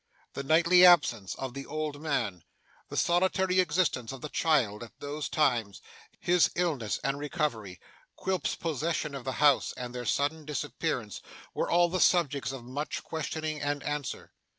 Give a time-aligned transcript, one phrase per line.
[0.33, 2.43] The nightly absence of the old man,
[2.89, 5.79] the solitary existence of the child at those times,
[6.19, 7.79] his illness and recovery,
[8.15, 11.21] Quilp's possession of the house, and their sudden disappearance,
[11.53, 14.33] were all the subjects of much questioning and answer.